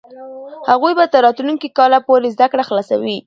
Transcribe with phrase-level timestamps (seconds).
[0.71, 3.17] هغوی به تر راتلونکي کاله پورې زده کړې خلاصوي.